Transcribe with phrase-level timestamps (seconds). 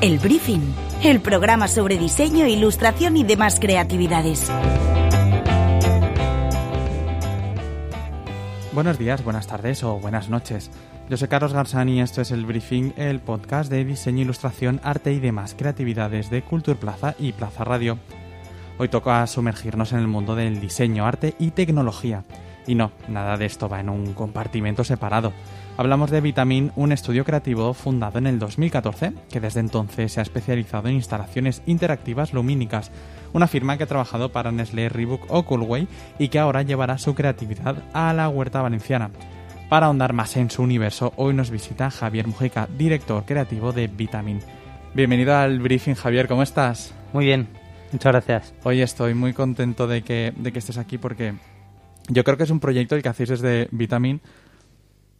[0.00, 0.62] El Briefing,
[1.02, 4.48] el programa sobre diseño, ilustración y demás creatividades.
[8.72, 10.70] Buenos días, buenas tardes o buenas noches.
[11.10, 15.12] Yo soy Carlos Garzani y esto es El Briefing, el podcast de diseño, ilustración, arte
[15.12, 17.98] y demás creatividades de Cultura Plaza y Plaza Radio.
[18.78, 22.22] Hoy toca sumergirnos en el mundo del diseño, arte y tecnología.
[22.68, 25.32] Y no, nada de esto va en un compartimento separado.
[25.78, 30.24] Hablamos de Vitamin, un estudio creativo fundado en el 2014, que desde entonces se ha
[30.24, 32.90] especializado en instalaciones interactivas lumínicas,
[33.32, 35.86] una firma que ha trabajado para Nestlé, Reebok o Coolway
[36.18, 39.12] y que ahora llevará su creatividad a la huerta valenciana.
[39.68, 44.40] Para ahondar más en su universo, hoy nos visita Javier Mujica, director creativo de Vitamin.
[44.94, 46.92] Bienvenido al briefing, Javier, ¿cómo estás?
[47.12, 47.46] Muy bien,
[47.92, 48.52] muchas gracias.
[48.64, 51.34] Hoy estoy muy contento de que, de que estés aquí porque
[52.08, 54.20] yo creo que es un proyecto el que hacéis desde Vitamin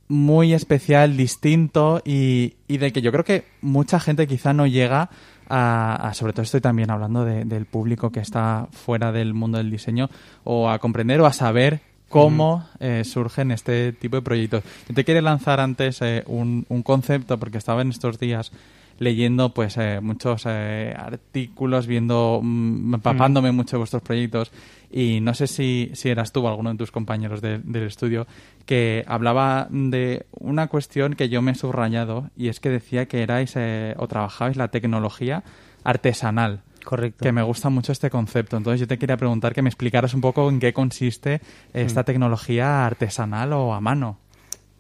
[0.08, 5.10] muy especial, distinto y, y del que yo creo que mucha gente quizá no llega
[5.48, 10.10] a, sobre todo estoy también hablando del público que está fuera del mundo del diseño
[10.44, 14.64] o a comprender o a saber cómo eh, surgen este tipo de proyectos.
[14.88, 18.52] Yo te quiero lanzar antes eh, un, un, concepto porque estaba en estos días
[18.98, 24.50] leyendo pues eh, muchos eh, artículos, viendo, mm, empapándome mucho de vuestros proyectos
[24.90, 28.27] y no sé si, si eras tú o alguno de tus compañeros del estudio
[28.66, 33.22] que hablaba de una cuestión que yo me he subrayado y es que decía que
[33.22, 35.44] erais eh, o trabajabais la tecnología
[35.84, 36.62] artesanal.
[36.84, 37.22] Correcto.
[37.22, 38.56] Que me gusta mucho este concepto.
[38.56, 41.42] Entonces yo te quería preguntar que me explicaras un poco en qué consiste
[41.74, 44.18] esta tecnología artesanal o a mano.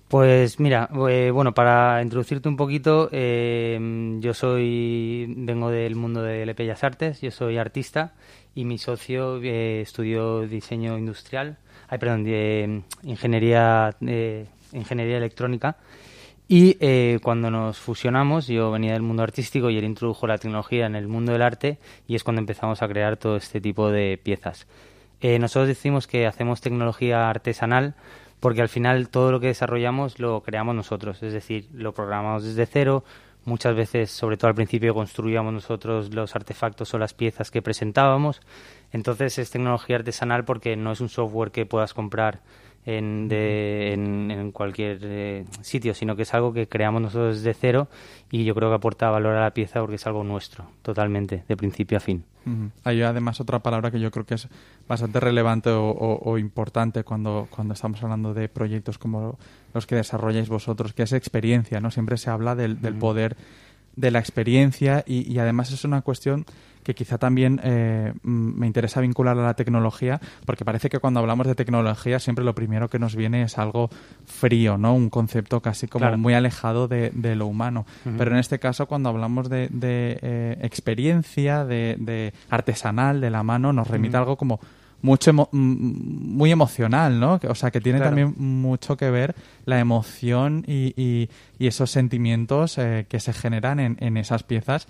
[0.08, 6.46] Pues mira, eh, bueno, para introducirte un poquito, eh, yo soy, vengo del mundo de
[6.54, 8.14] Bellas Artes, yo soy artista
[8.54, 13.94] y mi socio eh, estudió diseño industrial, ay, perdón, de ingeniería,
[14.72, 15.76] ingeniería electrónica.
[16.50, 16.76] Y
[17.18, 21.06] cuando nos fusionamos, yo venía del mundo artístico y él introdujo la tecnología en el
[21.06, 24.66] mundo del arte y es cuando empezamos a crear todo este tipo de piezas.
[25.20, 27.94] nosotros decimos que hacemos tecnología artesanal
[28.40, 32.66] porque al final todo lo que desarrollamos lo creamos nosotros, es decir, lo programamos desde
[32.66, 33.04] cero,
[33.44, 38.40] muchas veces, sobre todo al principio, construíamos nosotros los artefactos o las piezas que presentábamos,
[38.92, 42.40] entonces es tecnología artesanal porque no es un software que puedas comprar
[42.88, 47.88] en, de, en, cualquier eh, sitio, sino que es algo que creamos nosotros desde cero
[48.30, 51.56] y yo creo que aporta valor a la pieza porque es algo nuestro, totalmente, de
[51.56, 52.24] principio a fin.
[52.84, 54.48] Hay además otra palabra que yo creo que es
[54.88, 59.38] bastante relevante o, importante cuando, cuando estamos hablando de proyectos como
[59.74, 61.90] los que desarrolláis vosotros, que es experiencia, ¿no?
[61.90, 63.36] Siempre se habla del, poder
[63.96, 66.46] de la experiencia y, y, además es una cuestión
[66.88, 71.46] que quizá también eh, me interesa vincular a la tecnología, porque parece que cuando hablamos
[71.46, 73.90] de tecnología siempre lo primero que nos viene es algo
[74.24, 74.94] frío, ¿no?
[74.94, 77.84] Un concepto casi como muy alejado de, lo humano.
[78.16, 83.86] Pero en este caso, cuando hablamos de, eh, experiencia, de, artesanal, de la mano, nos
[83.86, 84.58] remite algo como
[85.02, 87.38] mucho muy emocional, ¿no?
[87.48, 89.34] O sea, que tiene también mucho que ver
[89.66, 91.28] la emoción y,
[91.58, 94.86] esos sentimientos eh, que se generan en, en, esas piezas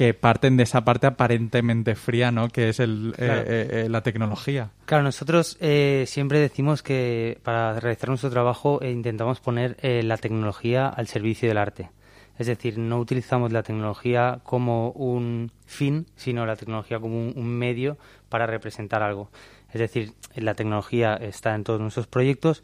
[0.00, 2.48] que parten de esa parte aparentemente fría, ¿no?
[2.48, 4.70] Que es el, eh, eh, eh, la tecnología.
[4.86, 11.48] Claro, nosotros siempre decimos que para realizar nuestro trabajo intentamos poner la tecnología al servicio
[11.50, 11.90] del arte.
[12.38, 17.98] Es decir, no utilizamos la tecnología como un fin, sino la tecnología como un medio
[18.30, 19.30] para representar algo.
[19.70, 22.62] Es decir, la tecnología está en todos nuestros proyectos,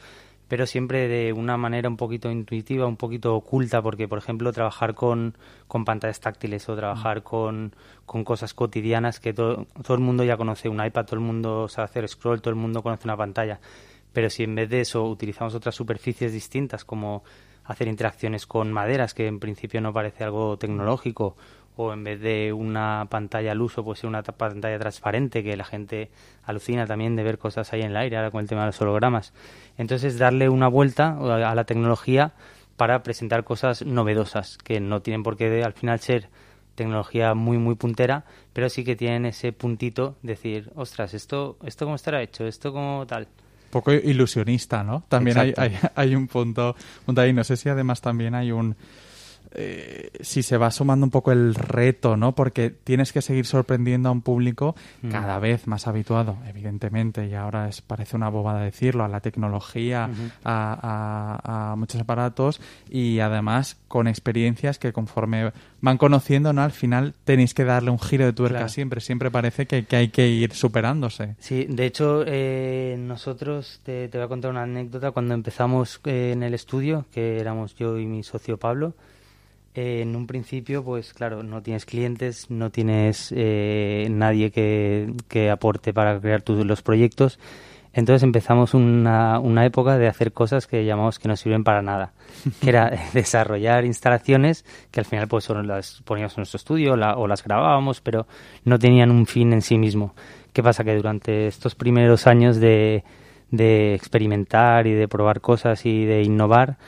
[0.48, 4.94] pero siempre de una manera un poquito intuitiva, un poquito oculta, porque, por ejemplo, trabajar
[4.94, 5.36] con,
[5.66, 7.74] con pantallas táctiles o trabajar con,
[8.04, 11.68] con cosas cotidianas que todo, todo el mundo ya conoce, un iPad, todo el mundo
[11.68, 13.60] sabe hacer scroll, todo el mundo conoce una pantalla,
[14.12, 17.24] pero si en vez de eso utilizamos otras superficies distintas, como
[17.64, 21.36] hacer interacciones con maderas, que en principio no parece algo tecnológico,
[21.76, 26.10] o en vez de una pantalla al uso, pues una pantalla transparente, que la gente
[26.44, 28.80] alucina también de ver cosas ahí en el aire, ahora con el tema de los
[28.80, 29.32] hologramas.
[29.76, 32.32] Entonces, darle una vuelta a la tecnología
[32.76, 36.28] para presentar cosas novedosas, que no tienen por qué al final ser
[36.74, 41.96] tecnología muy, muy puntera, pero sí que tienen ese puntito, decir, ostras, esto, esto cómo
[41.96, 43.28] estará hecho, esto como tal
[43.70, 45.04] poco ilusionista, ¿no?
[45.08, 46.74] También hay, hay, hay, un punto,
[47.04, 47.32] punto ahí.
[47.32, 48.76] No sé si además también hay un
[49.58, 52.34] eh, si se va sumando un poco el reto, ¿no?
[52.34, 55.08] Porque tienes que seguir sorprendiendo a un público mm.
[55.08, 60.10] cada vez más habituado, evidentemente, y ahora es, parece una bobada decirlo, a la tecnología,
[60.44, 62.60] a, muchos aparatos
[62.90, 66.62] y además con experiencias que conforme van conociendo, ¿no?
[66.62, 70.28] Al final tenéis que darle un giro de tuerca siempre, siempre parece que, hay que
[70.28, 71.36] ir superándose.
[71.38, 76.32] Sí, de hecho, eh, nosotros, te, te, voy a contar una anécdota, cuando empezamos eh,
[76.32, 78.94] en el estudio, que éramos yo y mi socio Pablo,
[79.76, 85.50] Eh, en un principio, pues claro, no tienes clientes, no tienes eh, nadie que, que,
[85.50, 87.38] aporte para crear tus, los proyectos.
[87.92, 92.14] Entonces empezamos una, una, época de hacer cosas que llamamos que no sirven para nada,
[92.62, 97.44] que era desarrollar instalaciones que al final pues las poníamos en nuestro estudio o las
[97.44, 98.26] grabábamos, pero
[98.64, 100.14] no tenían un fin en sí mismo.
[100.54, 100.84] ¿Qué pasa?
[100.84, 103.04] Que durante estos primeros años de,
[103.50, 106.78] de experimentar y de probar cosas y de innovar,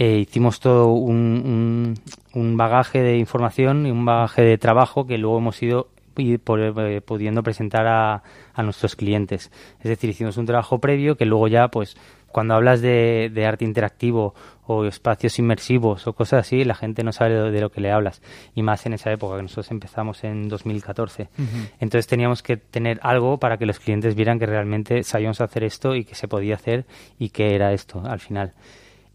[0.00, 1.94] eh, hicimos todo un,
[2.32, 7.42] un, bagaje de información y un bagaje de trabajo que luego hemos ido eh, pudiendo
[7.42, 8.22] presentar a,
[8.54, 9.50] a, nuestros clientes.
[9.80, 11.96] Es decir, hicimos un trabajo previo que luego ya, pues,
[12.28, 14.36] cuando hablas de, de arte interactivo
[14.68, 18.22] o espacios inmersivos o cosas así, la gente no sabe de, lo que le hablas.
[18.54, 21.28] Y más en esa época, que nosotros empezamos en 2014.
[21.80, 25.96] Entonces teníamos que tener algo para que los clientes vieran que realmente sabíamos hacer esto
[25.96, 26.86] y que se podía hacer
[27.18, 28.52] y que era esto al final.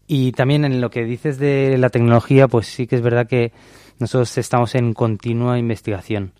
[0.06, 3.52] Y también en lo que dices de la tecnología, pues sí que es verdad que
[3.98, 6.32] nosotros estamos en continua investigación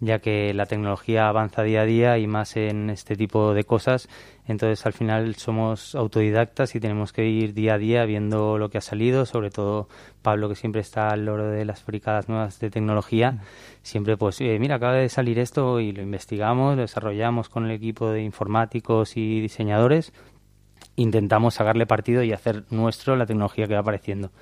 [0.00, 4.08] ya que la tecnología avanza día a día y más en este tipo de cosas.
[4.46, 8.78] Entonces, al final somos autodidactas y tenemos que ir día a día viendo lo que
[8.78, 9.88] ha salido, sobre todo
[10.22, 13.38] Pablo, que siempre está al loro de las fricadas nuevas de tecnología.
[13.82, 17.72] Siempre, pues, eh, mira, acaba de salir esto y lo investigamos, lo desarrollamos con el
[17.72, 20.12] equipo de informáticos y diseñadores.
[20.98, 24.32] Intentamos sacarle partido y hacer nuestro la tecnología que va apareciendo.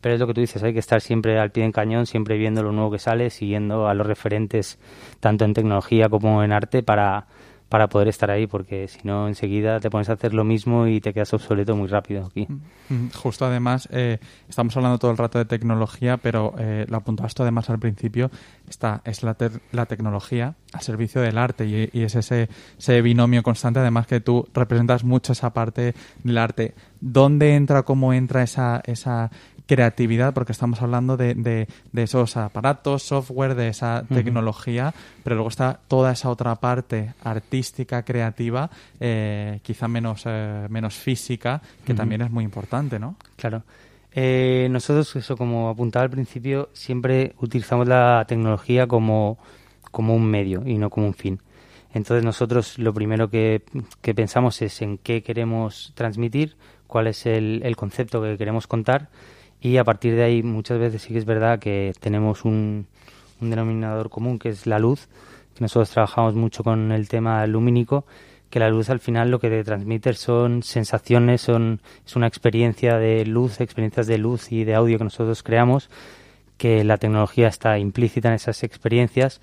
[0.00, 2.38] Pero es lo que tú dices, hay que estar siempre al pie en cañón, siempre
[2.38, 4.78] viendo lo nuevo que sale, siguiendo a los referentes
[5.20, 7.26] tanto en tecnología como en arte para,
[7.68, 11.00] para poder estar ahí, porque si no, enseguida te pones a hacer lo mismo y
[11.00, 12.46] te quedas obsoleto muy rápido aquí.
[12.48, 14.18] Mm, mm, justo además, eh,
[14.48, 18.30] estamos hablando todo el rato de tecnología, pero eh, lo apuntaste además al principio,
[18.68, 19.36] está, es la,
[19.72, 22.48] la tecnología al servicio del arte y, y es ese,
[22.78, 26.74] ese, binomio constante, además que tú representas mucho esa parte del arte.
[27.00, 29.30] ¿Dónde entra, cómo entra esa, esa
[29.66, 35.80] creatividad, porque estamos hablando de, de, esos aparatos, software, de esa tecnología, pero luego está
[35.88, 38.70] toda esa otra parte artística, creativa,
[39.00, 43.16] eh, quizá menos, eh, menos física, que también es muy importante, ¿no?
[43.36, 43.64] Claro.
[44.12, 49.36] Eh, nosotros, eso como apuntaba al principio, siempre utilizamos la tecnología como,
[49.90, 51.40] como un medio y no como un fin.
[51.92, 53.62] Entonces nosotros lo primero que,
[54.00, 59.08] que pensamos es en qué queremos transmitir, cuál es el, el concepto que queremos contar
[59.66, 62.86] y a partir de ahí muchas veces sí que es verdad que tenemos un,
[63.40, 65.08] denominador común que es la luz,
[65.58, 68.06] nosotros trabajamos mucho con el tema lumínico,
[68.48, 72.96] que la luz al final lo que te transmite son sensaciones, son, es una experiencia
[72.98, 75.90] de luz, experiencias de luz y de audio que nosotros creamos,
[76.58, 79.40] que la tecnología está implícita en esas experiencias,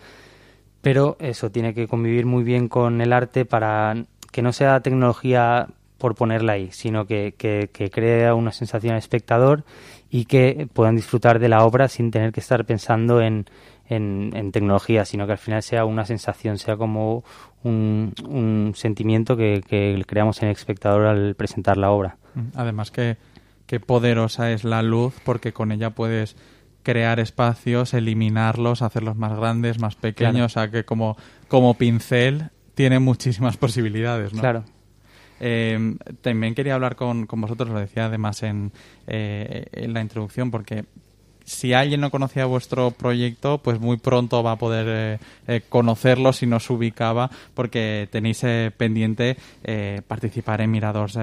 [0.82, 5.68] pero eso tiene que convivir muy bien con el arte para que no sea tecnología
[5.98, 9.64] por ponerla ahí, sino que, que crea una sensación al espectador
[10.14, 13.48] y que puedan disfrutar de la obra sin tener que estar pensando en,
[13.90, 17.24] en, tecnología, sino que al final sea una sensación, sea como
[17.64, 22.18] un, un sentimiento que, que, creamos en el espectador al presentar la obra.
[22.36, 23.18] Mm, además que,
[23.66, 26.38] que poderosa es la luz porque con ella puedes
[26.84, 31.18] crear espacios, eliminarlos, hacerlos más grandes, más pequeños, o sea que como,
[31.48, 34.42] como pincel tiene muchísimas posibilidades, ¿no?
[34.42, 34.64] Claro.
[35.46, 38.72] Eh, también quería hablar con, con, vosotros, lo decía además en,
[39.08, 40.86] eh, en la introducción, porque
[41.46, 46.34] si alguien no conocía vuestro proyecto, pues muy pronto va a poder eh, eh conocerlo
[46.34, 51.14] si no se ubicaba, porque tenéis eh, pendiente eh, participar en Miradores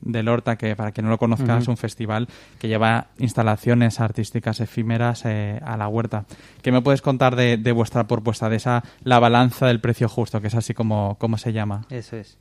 [0.00, 2.28] del Horta, que para quien no lo conozca es un festival
[2.58, 6.24] que lleva instalaciones artísticas efímeras a la huerta.
[6.62, 10.40] ¿Qué me puedes contar de, de, vuestra propuesta, de esa la balanza del precio justo,
[10.40, 11.86] que es así como, como se llama?
[11.90, 12.38] Eso es.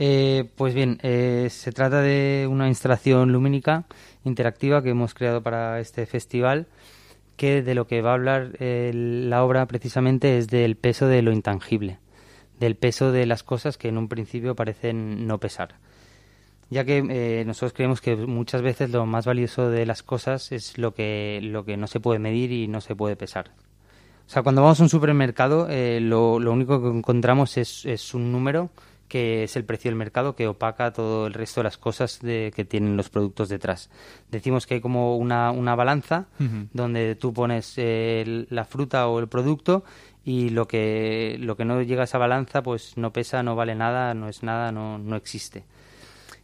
[0.00, 3.84] Eh, pues bien, eh, se trata de una instalación lumínica
[4.22, 6.68] interactiva que hemos creado para este festival,
[7.36, 11.20] que de lo que va a hablar eh, la obra precisamente es del peso de
[11.22, 11.98] lo intangible,
[12.60, 15.74] del peso de las cosas que en un principio parecen no pesar.
[16.70, 20.78] Ya que eh, nosotros creemos que muchas veces lo más valioso de las cosas es
[20.78, 23.50] lo que, lo que no se puede medir y no se puede pesar.
[24.28, 28.30] O sea, cuando vamos a un supermercado, lo, lo, único que encontramos es, es un
[28.30, 28.70] número
[29.08, 32.52] que es el precio del mercado que opaca todo el resto de las cosas de,
[32.54, 33.90] que tienen los productos detrás.
[34.30, 36.26] Decimos que hay como una, una balanza
[36.72, 39.84] donde tú pones la fruta o el producto
[40.24, 43.74] y lo que, lo que no llega a esa balanza pues no pesa, no vale
[43.74, 45.64] nada, no es nada, no, no existe.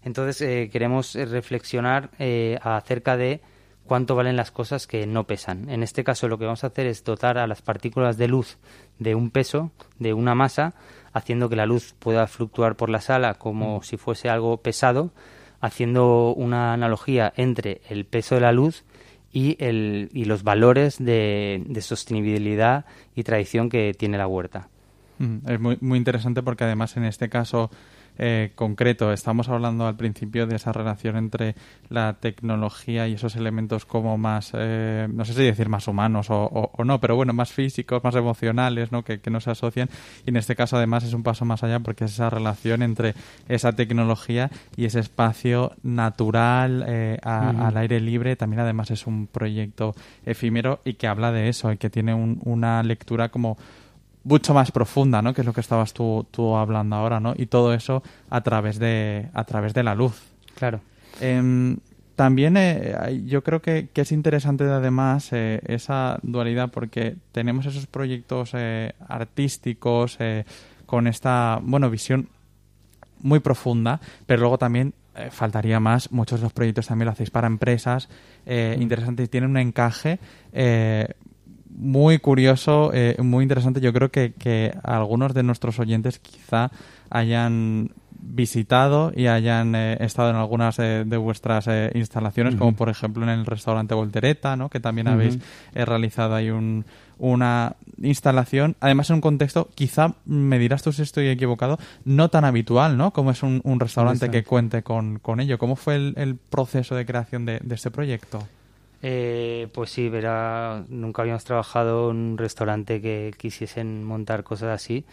[0.04, 3.40] Entonces eh, queremos reflexionar eh, acerca de
[3.86, 5.68] cuánto valen las cosas que no pesan.
[5.70, 8.58] En este caso lo que vamos a hacer es dotar a las partículas de luz
[8.98, 10.74] de un peso, de una masa,
[11.12, 13.82] haciendo que la luz pueda fluctuar por la sala como mm.
[13.82, 15.12] si fuese algo pesado,
[15.60, 18.84] haciendo una analogía entre el peso de la luz
[19.32, 24.68] y, el, y los valores de, de sostenibilidad y tradición que tiene la huerta.
[25.46, 27.70] Es muy, muy interesante porque además en este caso
[28.18, 29.12] eh, concreto.
[29.12, 31.54] Estamos hablando al principio de esa relación entre
[31.88, 36.70] la tecnología y esos elementos como más, eh, no sé si decir más humanos o,
[36.84, 39.02] no, pero bueno, más físicos, más emocionales, ¿no?
[39.02, 39.88] Que, no se asocian.
[40.26, 43.14] Y en este caso además es un paso más allá porque es esa relación entre
[43.48, 48.36] esa tecnología y ese espacio natural eh, al aire libre.
[48.36, 49.94] También además es un proyecto
[50.24, 53.56] efímero y que habla de eso y que tiene una lectura como
[54.24, 55.32] mucho más profunda, ¿no?
[55.32, 57.34] Que es lo que estabas tú, tú hablando ahora, ¿no?
[57.36, 60.20] Y todo eso a través de, a través de la luz.
[60.54, 60.80] Claro.
[61.20, 61.76] Em,
[62.16, 68.52] también eh, yo creo que, es interesante además eh, esa dualidad porque tenemos esos proyectos
[68.54, 70.18] eh, artísticos
[70.86, 72.28] con esta, bueno, visión
[73.20, 74.94] muy profunda, pero luego también
[75.30, 76.10] faltaría más.
[76.12, 78.08] Muchos de los proyectos también lo hacéis para empresas
[78.46, 78.82] mm.
[78.82, 80.18] interesantes y tienen un encaje
[81.74, 83.80] muy curioso, eh, muy interesante.
[83.80, 86.70] Yo creo que, que algunos de nuestros oyentes quizá
[87.10, 87.90] hayan
[88.26, 93.28] visitado y hayan eh, estado en algunas de vuestras eh, instalaciones, como por ejemplo en
[93.28, 94.70] el restaurante Voltereta, ¿no?
[94.70, 95.38] que también habéis
[95.74, 96.86] realizado ahí un,
[97.18, 102.44] una instalación, además en un contexto, quizá me dirás tú si estoy equivocado, no tan
[102.44, 103.12] habitual, ¿no?
[103.12, 105.58] Como es un, restaurante que cuente con, con ello.
[105.58, 108.38] ¿Cómo fue el, proceso de creación de, de este proyecto?
[109.06, 115.04] Eh, pues sí, verá, nunca habíamos trabajado en un restaurante que quisiesen montar cosas así,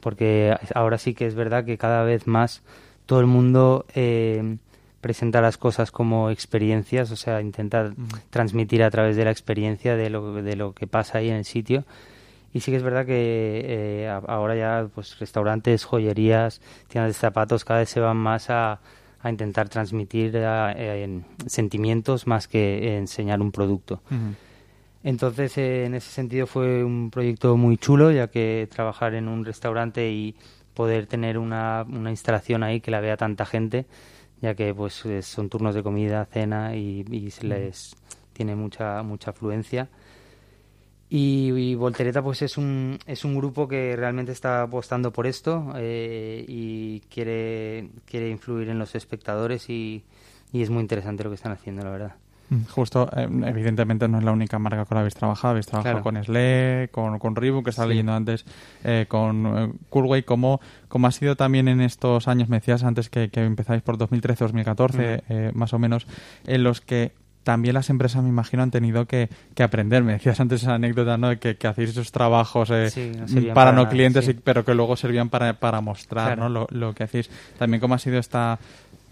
[0.00, 2.62] porque ahora sí que es verdad que cada vez más
[3.06, 4.56] todo el mundo eh,
[5.00, 7.94] presenta las cosas como experiencias, o sea, intenta
[8.30, 11.44] transmitir a través de la experiencia de lo, de lo que pasa ahí en el
[11.44, 11.84] sitio.
[12.52, 17.64] Y sí que es verdad que eh, ahora ya pues restaurantes, joyerías, tiendas de zapatos
[17.64, 18.80] cada vez se van más a,
[19.20, 24.00] a intentar transmitir eh, sentimientos más que enseñar un producto.
[25.02, 29.44] Entonces, eh, en ese sentido fue un proyecto muy chulo, ya que trabajar en un
[29.44, 30.34] restaurante y
[30.74, 33.86] poder tener una, una instalación ahí que la vea tanta gente,
[34.42, 37.96] ya que pues son turnos de comida, cena y, y se les
[38.32, 39.88] tiene mucha mucha afluencia
[41.08, 46.44] y, Voltereta pues es un, es un grupo que realmente está apostando por esto eh,
[46.48, 50.04] y quiere, quiere influir en los espectadores y,
[50.52, 52.14] y es muy interesante lo que están haciendo, la verdad.
[52.48, 55.66] Mm, justo, eh, evidentemente no es la única marca con la que habéis trabajado, habéis
[55.66, 58.44] trabajado con Sle, con, con Reebok, que estaba leyendo antes,
[58.84, 60.60] eh, con eh, Coolway, ¿cómo,
[60.90, 65.72] ha sido también en estos años, me decías antes que, que empezáis por 2013-2014, más
[65.72, 66.06] o menos,
[66.46, 67.12] en los que
[67.46, 69.28] también las empresas, me imagino, han tenido que,
[69.62, 70.02] aprender.
[70.02, 71.28] Me decías antes esa anécdota, ¿no?
[71.28, 72.90] De que, hacéis esos trabajos eh,
[73.54, 76.48] para, no clientes, pero que luego servían para, para mostrar ¿no?
[76.48, 77.30] lo, lo, que hacéis.
[77.56, 78.58] También cómo ha sido esta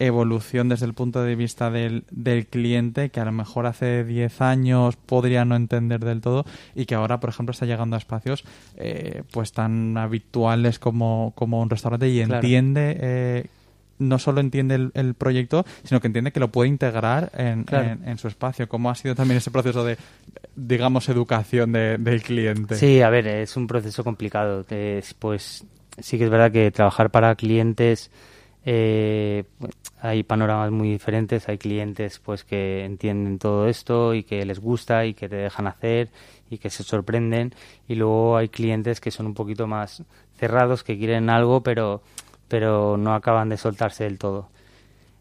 [0.00, 4.40] evolución desde el punto de vista del, del cliente, que a lo mejor hace 10
[4.40, 8.42] años podría no entender del todo y que ahora, por ejemplo, está llegando a espacios
[8.76, 13.46] eh, pues tan habituales como, como un restaurante y entiende eh,
[13.98, 18.28] no solo entiende el, proyecto, sino que entiende que lo puede integrar en, en, su
[18.28, 18.68] espacio.
[18.68, 19.96] ¿Cómo ha sido también ese proceso de,
[20.56, 22.76] digamos, educación del cliente?
[22.76, 24.64] Sí, a ver, es un proceso complicado.
[25.18, 25.64] pues
[25.98, 28.10] sí que es verdad que trabajar para clientes
[28.66, 29.44] eh,
[30.00, 31.48] hay panoramas muy diferentes.
[31.48, 35.66] Hay clientes pues que entienden todo esto y que les gusta y que te dejan
[35.66, 36.10] hacer
[36.50, 37.54] y que se sorprenden.
[37.88, 40.02] Y luego hay clientes que son un poquito más
[40.38, 42.02] cerrados, que quieren algo, pero
[42.48, 44.48] pero no acaban de soltarse del todo.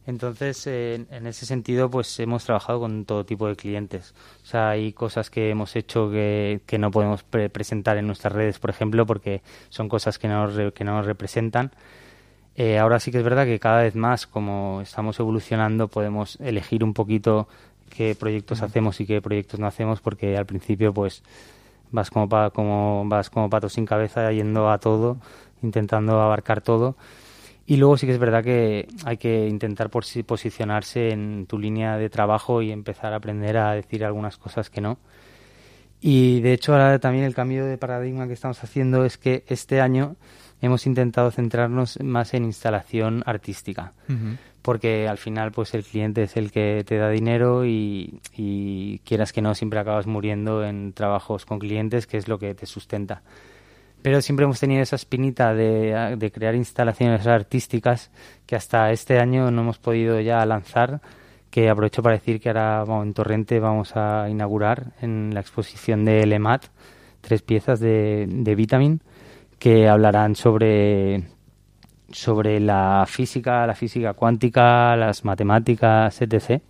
[0.06, 4.14] Entonces, en ese sentido, pues hemos trabajado con todo tipo de clientes.
[4.44, 8.60] O sea, hay cosas que hemos hecho que, que no podemos presentar en nuestras redes,
[8.60, 11.72] por ejemplo, porque son cosas que no, que no nos representan.
[12.56, 16.84] Eh, ahora sí que es verdad que cada vez más, como estamos evolucionando, podemos elegir
[16.84, 17.48] un poquito
[17.90, 21.24] qué proyectos hacemos y qué proyectos no hacemos, porque al principio, pues,
[21.92, 25.18] vas como, como, vas como pato sin cabeza yendo a todo
[25.64, 26.96] intentando abarcar todo.
[27.66, 32.10] Y luego sí que es verdad que hay que intentar posicionarse en tu línea de
[32.10, 34.98] trabajo y empezar a aprender a decir algunas cosas que no.
[36.02, 39.80] Y de hecho ahora también el cambio de paradigma que estamos haciendo es que este
[39.80, 40.18] año
[40.62, 43.94] hemos intentado centrarnos más en instalación artística.
[44.62, 49.32] Porque al final pues el cliente es el que te da dinero y, y quieras
[49.32, 53.22] que no siempre acabas muriendo en trabajos con clientes que es lo que te sustenta
[54.04, 58.12] pero siempre hemos tenido esa espinita de, crear instalaciones artísticas
[58.46, 61.02] que hasta este año no hemos podido ya lanzar,
[61.50, 66.26] que aprovecho para decir que ahora en Torrente vamos a inaugurar en la exposición de
[66.26, 66.66] LEMAT
[67.22, 69.02] tres piezas de, de Vitamin
[69.58, 71.24] que hablarán sobre
[72.12, 76.62] sobre la física, la física cuántica, las matemáticas, etc.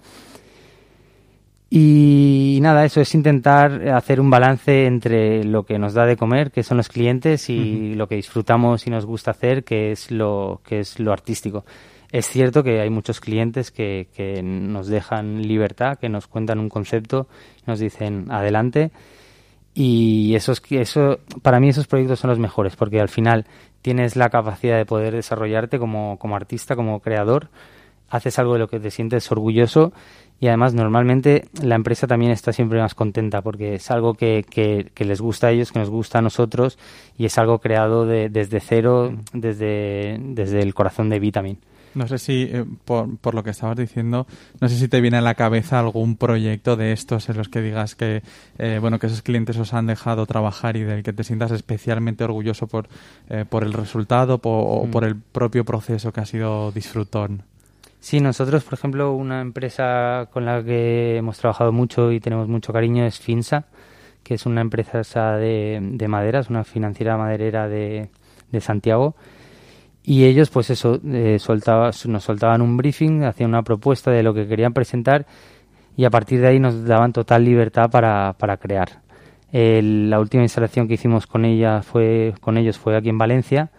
[1.75, 6.51] Y nada, eso es intentar hacer un balance entre lo que nos da de comer,
[6.51, 10.61] que son los clientes, y lo que disfrutamos y nos gusta hacer, que es lo,
[10.63, 11.65] que es lo artístico.
[12.11, 16.69] Es cierto que hay muchos clientes que, que nos dejan libertad, que nos cuentan un
[16.69, 17.25] concepto,
[17.65, 18.91] nos dicen adelante.
[19.73, 23.47] Y eso, eso, para mí esos proyectos son los mejores, porque al final
[23.81, 27.49] tienes la capacidad de poder desarrollarte como, como artista, como creador,
[28.13, 29.91] haces algo de lo que te sientes orgulloso
[30.39, 35.05] y además normalmente la empresa también está siempre más contenta porque es algo que, que,
[35.05, 36.77] les gusta a ellos, que nos gusta a nosotros
[37.17, 41.57] y es algo creado desde cero, desde, desde el corazón de Vitamin.
[41.95, 44.27] No sé si, eh, por, por, lo que estabas diciendo,
[44.59, 47.61] no sé si te viene a la cabeza algún proyecto de estos en los que
[47.61, 48.23] digas que,
[48.57, 52.23] eh, bueno, que esos clientes os han dejado trabajar y del que te sientas especialmente
[52.23, 52.89] orgulloso por,
[53.29, 54.91] eh, por el resultado o mm.
[54.91, 57.43] por el propio proceso que ha sido disfrutón.
[58.03, 62.73] Sí, nosotros, por ejemplo, una empresa con la que hemos trabajado mucho y tenemos mucho
[62.73, 63.63] cariño es Finsa,
[64.23, 68.09] que es una empresa de, de maderas, una financiera maderera de,
[68.51, 69.15] de Santiago
[70.03, 71.37] y ellos, pues eso, eh,
[72.07, 75.25] nos soltaban un briefing, hacían una propuesta de lo que querían presentar
[75.95, 79.01] y a partir de ahí nos daban total libertad para, para crear.
[79.53, 83.71] la última instalación que hicimos con, ella fue, con ellos fue aquí en Valencia,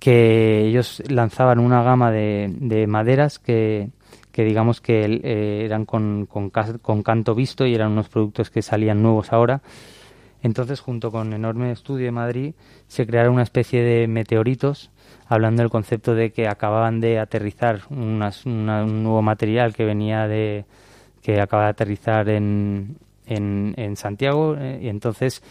[0.00, 3.90] que ellos lanzaban una gama de, de maderas que,
[4.34, 6.26] digamos que eh, eran con,
[7.04, 9.60] canto visto y eran unos productos que salían nuevos ahora.
[10.42, 12.54] Entonces, junto con Enorme Estudio de Madrid,
[12.88, 14.90] se crearon una especie de meteoritos
[15.28, 20.64] hablando del concepto de que acababan de aterrizar un nuevo material que venía de
[21.22, 22.96] que acaba de aterrizar en,
[23.30, 25.42] en, Santiago eh, y entonces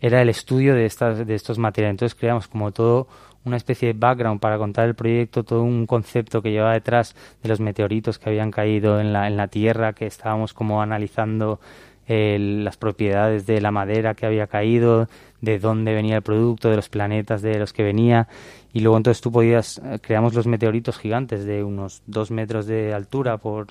[0.00, 3.08] era el estudio de estas de estos materiales entonces creamos como todo
[3.44, 7.48] una especie de background para contar el proyecto todo un concepto que llevaba detrás de
[7.48, 11.60] los meteoritos que habían caído en la, en la tierra que estábamos como analizando
[12.08, 15.08] las propiedades de la madera que había caído,
[15.40, 18.28] de dónde venía el producto, de los planetas de los que venía.
[18.72, 22.94] Y luego entonces tú podías, eh, creamos los meteoritos gigantes de unos dos metros de
[22.94, 23.68] altura por,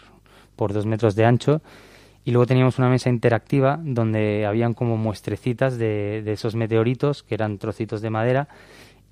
[0.56, 1.62] por dos metros de ancho.
[2.28, 7.36] Y luego teníamos una mesa interactiva donde habían como muestrecitas de, de esos meteoritos, que
[7.36, 8.50] eran trocitos de madera,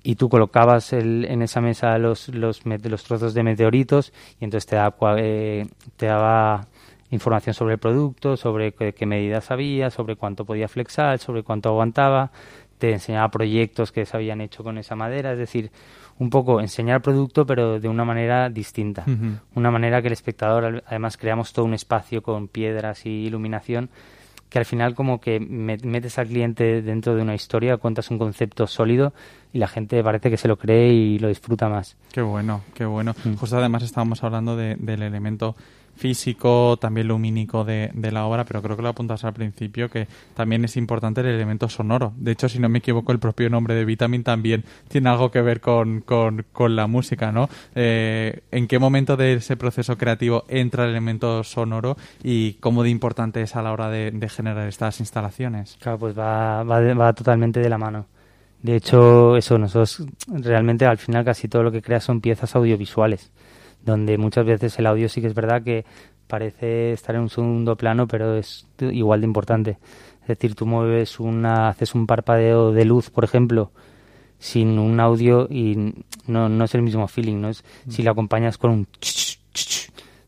[0.02, 4.76] y tú colocabas en esa mesa los, los, los, trozos de meteoritos y entonces te
[4.76, 6.66] daba, eh, te daba
[7.10, 12.32] información sobre el producto, sobre qué, medidas había, sobre cuánto podía flexar, sobre cuánto aguantaba,
[12.78, 15.70] te enseñaba proyectos que se habían hecho con esa madera, es decir,
[16.18, 19.04] un poco enseñar producto pero de una manera distinta,
[19.54, 23.90] una manera que el espectador, además creamos todo un espacio con piedras y iluminación,
[24.48, 28.66] que al final como que metes al cliente dentro de una historia, cuentas un concepto
[28.66, 29.12] sólido
[29.52, 31.96] y la gente parece que se lo cree y lo disfruta más.
[32.12, 33.14] Qué bueno, qué bueno.
[33.24, 33.34] Mm.
[33.34, 35.56] Justo además estábamos hablando del elemento
[35.96, 40.06] físico, también lumínico de, de, la obra, pero creo que lo apuntas al principio, que
[40.34, 42.12] también es importante el elemento sonoro.
[42.16, 45.40] De hecho, si no me equivoco, el propio nombre de Vitamin también tiene algo que
[45.40, 47.48] ver con, con, con la música, ¿no?
[47.74, 52.90] Eh, ¿En qué momento de ese proceso creativo entra el elemento sonoro y cómo de
[52.90, 55.76] importante es a la hora de, de generar estas instalaciones?
[55.80, 58.06] Claro, pues va, va, va totalmente de la mano.
[58.62, 63.30] De hecho, eso, nosotros realmente al final casi todo lo que crea son piezas audiovisuales
[63.86, 65.86] donde muchas veces el audio sí que es verdad que
[66.26, 69.78] parece estar en un segundo plano, pero es igual de importante.
[70.22, 73.70] Es decir, tú mueves una, haces un parpadeo de luz, por ejemplo,
[74.38, 75.94] sin un audio y
[76.26, 77.48] no, no es el mismo feeling, ¿no?
[77.48, 77.90] Es, mm.
[77.90, 78.88] Si lo acompañas con un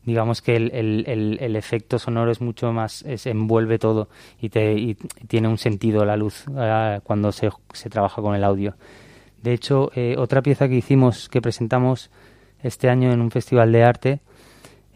[0.05, 4.09] digamos que el, el, el, efecto sonoro es mucho más, es, envuelve todo
[4.41, 4.95] y, te, y
[5.27, 8.75] tiene un sentido la luz eh, cuando se, se, trabaja con el audio.
[9.43, 12.09] De hecho, eh, otra pieza que hicimos, que presentamos
[12.63, 14.19] este año en un festival de arte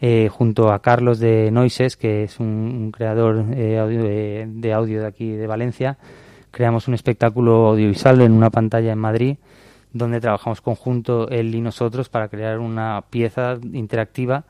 [0.00, 5.30] eh, junto a Carlos de Noises, que es un, creador eh, de, audio de aquí
[5.30, 5.96] de Valencia.
[6.50, 9.36] Creamos un espectáculo audiovisual en una pantalla en Madrid,
[9.92, 14.44] donde trabajamos conjunto él y nosotros para crear una pieza interactiva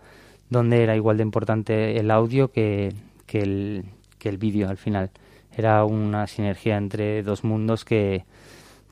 [0.50, 2.92] donde era igual de importante el audio que,
[3.26, 3.84] que el,
[4.18, 5.10] que el vídeo al final.
[5.56, 8.24] Era una sinergia entre dos mundos que,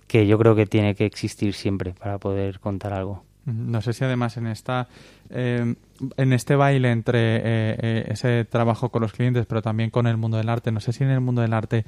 [0.06, 3.24] que yo creo que tiene que existir siempre para poder contar algo.
[3.44, 4.88] No sé si además en esta
[5.30, 5.74] eh,
[6.16, 10.16] en este baile entre eh, eh, ese trabajo con los clientes, pero también con el
[10.16, 11.84] mundo del arte, no sé si en el mundo del arte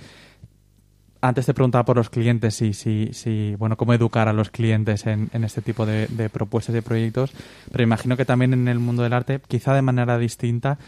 [1.21, 5.07] antes te preguntaba por los clientes si, si, si bueno, cómo educar a los clientes
[5.07, 7.33] en, en este tipo de, de propuestas y proyectos,
[7.73, 10.79] pero imagino que también en el mundo del arte, quizá de manera distinta,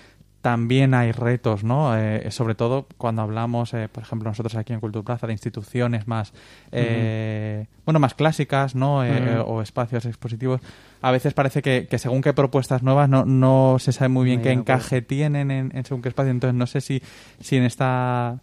[0.46, 1.98] también hay retos, ¿no?
[1.98, 6.06] Eh, sobre todo cuando hablamos, eh, por ejemplo, nosotros aquí en Cultura Plaza, de instituciones
[6.06, 6.32] más,
[6.70, 8.98] eh, bueno, más clásicas, ¿no?
[8.98, 10.60] O espacios expositivos.
[11.02, 14.52] A veces parece que, según qué propuestas nuevas no, no se sabe muy bien qué
[14.52, 16.30] encaje tienen en, en, según qué espacio.
[16.30, 17.02] Entonces, no sé si,
[17.40, 18.38] si en esta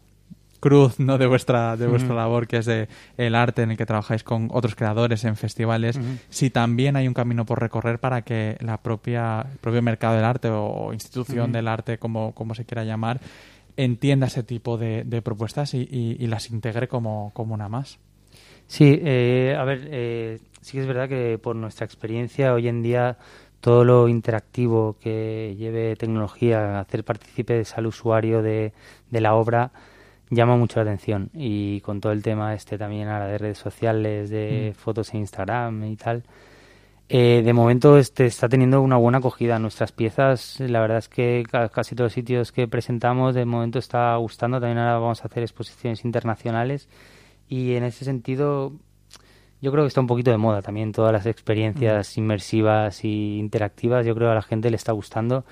[0.63, 1.17] cruz ¿no?
[1.17, 4.47] de vuestra de vuestra labor que es de el arte en el que trabajáis con
[4.49, 5.99] otros creadores en festivales.
[6.29, 10.23] Si también hay un camino por recorrer para que la propia el propio mercado del
[10.23, 13.19] arte o institución del arte como, como se quiera llamar
[13.75, 17.99] entienda ese tipo de, propuestas y, las integre como, como una más.
[18.67, 22.81] Sí eh, a ver eh, sí que es verdad que por nuestra experiencia hoy en
[22.83, 23.17] día
[23.59, 28.71] todo lo interactivo que lleve tecnología, hacer partícipes al usuario de,
[29.09, 29.71] de la obra,
[30.33, 34.29] llama mucho la atención y con todo el tema este también ahora de redes sociales,
[34.29, 34.79] de mm.
[34.79, 36.23] fotos en Instagram y tal,
[37.09, 39.59] eh, de momento este está teniendo una buena acogida.
[39.59, 44.15] Nuestras piezas, la verdad es que casi todos los sitios que presentamos de momento está
[44.15, 44.59] gustando.
[44.59, 46.89] También ahora vamos a hacer exposiciones internacionales
[47.47, 48.73] y en ese sentido
[49.61, 52.19] yo creo que está un poquito de moda también todas las experiencias mm.
[52.19, 54.05] inmersivas y interactivas.
[54.05, 55.45] Yo creo que a la gente le está gustando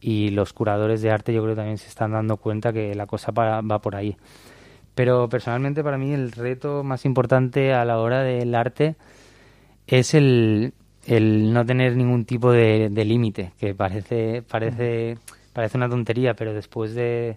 [0.00, 3.06] y los curadores de arte yo creo que también se están dando cuenta que la
[3.06, 4.16] cosa va por ahí.
[4.94, 8.96] Pero personalmente para mí el reto más importante a la hora del arte
[9.86, 10.72] es el,
[11.06, 15.18] el no tener ningún tipo de, límite, que parece, parece,
[15.52, 17.36] parece una tontería, pero después de,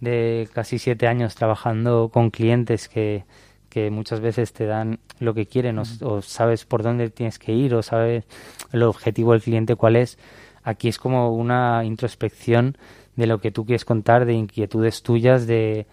[0.00, 3.24] de casi siete años trabajando con clientes que,
[3.68, 7.74] que muchas veces te dan lo que quieren o, sabes por dónde tienes que ir
[7.74, 8.24] o sabes
[8.72, 10.18] el objetivo del cliente cuál es,
[10.64, 12.76] Aquí es como una introspección
[13.14, 15.86] de lo que tú quieres contar, de inquietudes tuyas, de,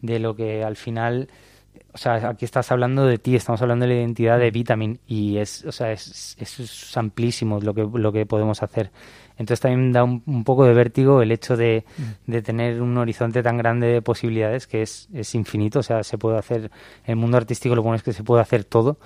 [0.00, 1.28] de lo que al final
[1.92, 5.38] o sea, aquí estás hablando de ti, estamos hablando de la identidad de Vitamin y
[5.38, 8.90] es, o sea, es, es, amplísimo lo que, lo que podemos hacer.
[9.36, 12.30] Entonces también da un, poco de vértigo el hecho de, mm.
[12.30, 16.18] de, tener un horizonte tan grande de posibilidades que es, es infinito, o sea, se
[16.18, 16.70] puede hacer,
[17.04, 18.98] el mundo artístico lo bueno es que se puede hacer todo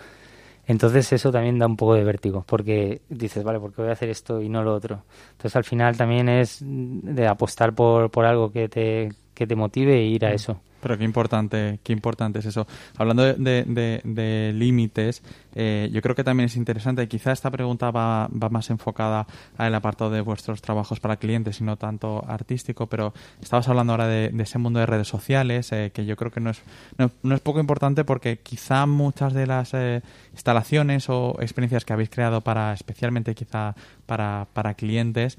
[0.67, 3.95] entonces eso también da un poco de vértigo, porque dices, vale, ¿por qué voy a
[3.95, 5.05] hacer esto y no lo otro?
[5.33, 9.95] Entonces al final también es de apostar por, por algo que te, que te motive
[9.95, 10.35] e ir a mm.
[10.35, 10.61] eso.
[10.83, 12.67] Pero qué importante, qué importante es eso.
[12.99, 15.23] Hablando de, límites,
[15.55, 19.75] eh, yo creo que también es interesante, quizá esta pregunta va, va más enfocada al
[19.77, 24.35] apartado de vuestros trabajos para clientes y no tanto artístico, pero estabas hablando ahora de,
[24.43, 26.61] ese mundo de redes sociales, eh, que yo creo que no es,
[26.99, 32.11] no, es poco importante porque quizá muchas de las eh, instalaciones o experiencias que habéis
[32.11, 35.39] creado para, especialmente quizá para, para clientes,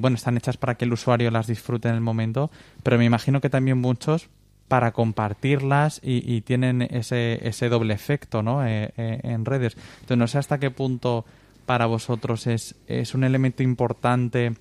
[0.00, 2.50] bueno, están hechas para que el usuario las disfrute en el momento,
[2.82, 4.28] pero me imagino que también muchos
[4.72, 8.66] para compartirlas y, tienen ese, ese doble efecto ¿no?
[8.66, 9.76] Eh, eh, en redes.
[9.96, 11.26] Entonces, no sé hasta qué punto
[11.66, 14.54] para vosotros es, es un elemento importante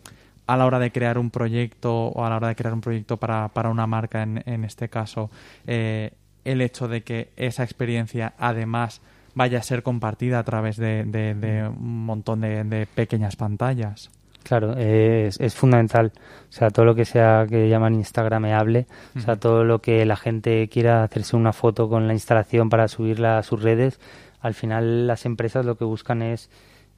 [0.47, 3.15] a la hora de crear un proyecto o a la hora de crear un proyecto
[3.15, 5.31] para, para una marca, en, en este caso,
[5.65, 6.11] eh,
[6.43, 8.99] el hecho de que esa experiencia además
[9.33, 14.11] vaya a ser compartida a través de, de, un montón de pequeñas pantallas.
[14.43, 16.11] Claro, es, es, fundamental.
[16.49, 20.15] O sea, todo lo que sea que llaman instagrameable, o sea, todo lo que la
[20.15, 23.99] gente quiera hacerse una foto con la instalación para subirla a sus redes,
[24.41, 26.49] al final las empresas lo que buscan es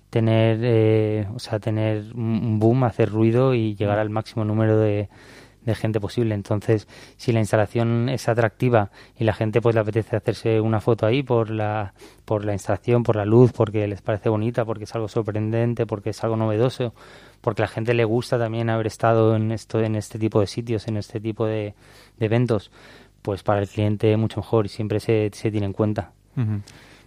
[0.09, 5.09] tener, eh, o sea, tener un boom, hacer ruido y llegar al máximo número de,
[5.65, 6.35] de gente posible.
[6.35, 11.05] Entonces, si la instalación es atractiva y la gente pues le apetece hacerse una foto
[11.05, 11.93] ahí por la
[12.25, 16.11] por la instalación, por la luz, porque les parece bonita, porque es algo sorprendente, porque
[16.11, 16.93] es algo novedoso,
[17.41, 20.87] porque la gente le gusta también haber estado en esto en este tipo de sitios,
[20.87, 21.73] en este tipo de,
[22.19, 22.71] eventos,
[23.21, 26.11] pues para el cliente mucho mejor y siempre se, se tiene en cuenta.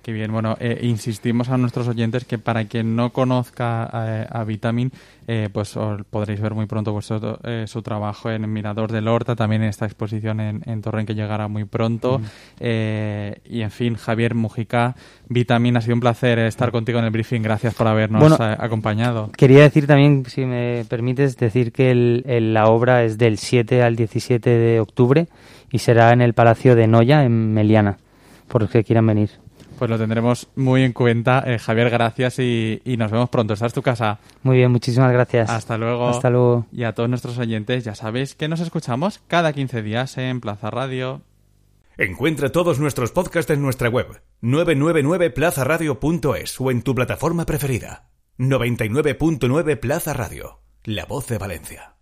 [0.07, 0.31] Qué bien.
[0.31, 4.92] Bueno, eh, insistimos a nuestros oyentes que para quien no conozca eh, a Vitamin,
[5.27, 5.77] eh, pues
[6.11, 10.38] podréis ver muy pronto vuestro, su trabajo en Mirador del Horta, también en esta exposición
[10.38, 12.21] en, en que llegará muy pronto.
[12.61, 14.95] y en fin, Javier Mujica,
[15.29, 17.42] Vitamin, ha sido un placer estar contigo en el briefing.
[17.42, 19.33] Gracias por habernos acompañado.
[19.37, 24.51] Quería decir también, si me permites, decir que la obra es del 7 al 17
[24.51, 25.27] de octubre
[25.73, 27.99] y será en el Palacio de Noya, en Meliana,
[28.47, 29.31] por los que quieran venir.
[29.79, 31.43] Pues lo tendremos muy en cuenta.
[31.47, 33.55] Eh, Javier, gracias y, nos vemos pronto.
[33.55, 34.19] ¿Estás tu casa?
[34.43, 35.51] Muy bien, muchísimas gracias.
[35.51, 36.09] Hasta luego.
[36.09, 36.67] Hasta luego.
[36.73, 40.71] Y a todos nuestros oyentes, ya sabéis que nos escuchamos cada 15 días en Plaza
[40.71, 41.21] Radio.
[41.99, 48.11] Encuentra todos nuestros podcasts en nuestra web 999plazaradio.es o en tu plataforma preferida.
[48.39, 51.96] 99.9 Plaza Radio, la voz de Valencia.